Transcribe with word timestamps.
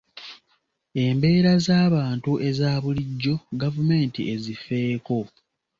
Embeera 1.03 1.53
z'abantu 1.65 2.31
eza 2.49 2.69
bulijjo 2.83 3.35
gavumenti 3.61 4.19
ezifeeko. 4.33 5.19